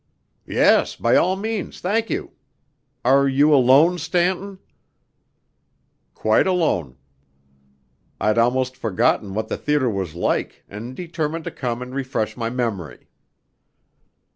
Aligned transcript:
"Yes, 0.47 0.95
by 0.95 1.15
all 1.15 1.35
means, 1.35 1.79
thank 1.79 2.09
you. 2.09 2.31
Are 3.05 3.27
you 3.27 3.53
alone, 3.53 3.99
Stanton?" 3.99 4.57
"Quite 6.15 6.47
alone. 6.47 6.97
I'd 8.19 8.39
almost 8.39 8.75
forgotten 8.75 9.35
what 9.35 9.47
the 9.47 9.57
theatre 9.57 9.91
was 9.91 10.15
like, 10.15 10.63
and 10.67 10.95
determined 10.95 11.43
to 11.43 11.51
come 11.51 11.83
and 11.83 11.93
refresh 11.93 12.35
my 12.35 12.49
memory." 12.49 13.09